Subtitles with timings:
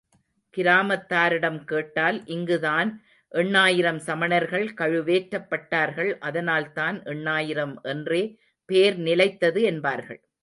[0.53, 2.89] கிராமத்தாரிடம் கேட்டால் இங்குதான்
[3.31, 8.11] எண்ணாயிரம் சமணர்கள் கழுவேற்றப்பட்டார்கள் அதனால்தான் எண்ணாயிரம் என்ற
[8.65, 10.21] பேர் நிலைத்தது என்பார்கள்.